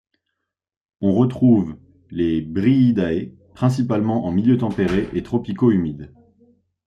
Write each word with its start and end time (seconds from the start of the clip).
On 1.01 1.13
retrouve 1.13 1.77
les 2.09 2.41
Bryidae 2.41 3.33
principalement 3.53 4.25
en 4.25 4.31
milieux 4.31 4.57
tempérés 4.57 5.07
et 5.13 5.21
tropicaux 5.21 5.69
humides. 5.69 6.11